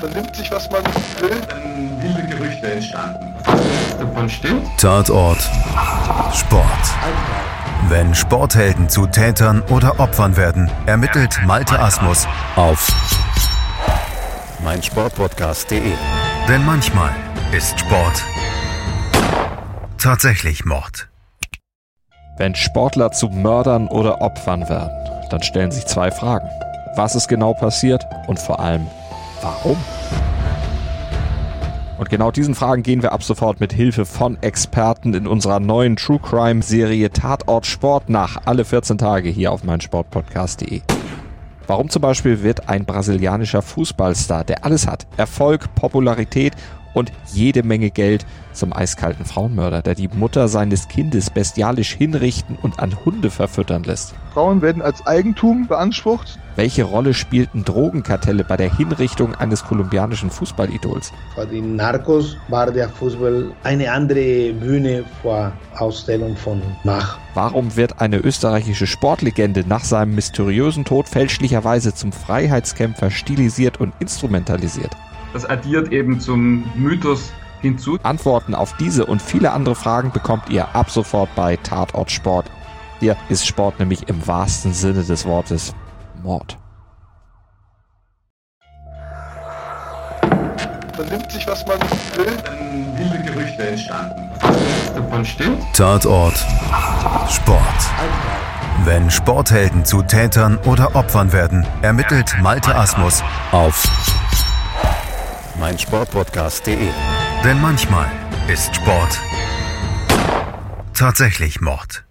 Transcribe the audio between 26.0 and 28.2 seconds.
Fragen. Was ist genau passiert